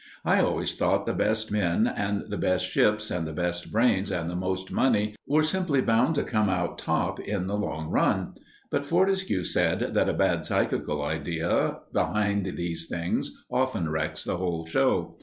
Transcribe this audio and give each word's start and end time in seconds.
I 0.25 0.41
always 0.41 0.73
thought 0.73 1.05
the 1.05 1.13
best 1.13 1.51
men 1.51 1.85
and 1.85 2.23
the 2.27 2.37
best 2.39 2.67
ships 2.67 3.11
and 3.11 3.27
the 3.27 3.33
best 3.33 3.71
brains 3.71 4.09
and 4.11 4.31
the 4.31 4.35
most 4.35 4.71
money 4.71 5.15
were 5.27 5.43
simply 5.43 5.79
bound 5.79 6.15
to 6.15 6.23
come 6.23 6.49
out 6.49 6.79
top 6.79 7.19
in 7.19 7.45
the 7.45 7.55
long 7.55 7.91
run; 7.91 8.33
but 8.71 8.83
Fortescue 8.83 9.43
said 9.43 9.93
that 9.93 10.09
a 10.09 10.13
bad 10.13 10.43
psychical 10.43 11.03
idea 11.03 11.81
behind 11.93 12.45
these 12.57 12.87
things 12.87 13.43
often 13.51 13.91
wrecks 13.91 14.23
the 14.23 14.37
whole 14.37 14.65
show. 14.65 15.17